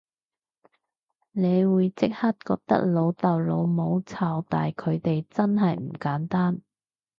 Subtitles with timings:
[1.31, 6.63] 你會即刻覺得老豆老母湊大佢哋真係唔簡單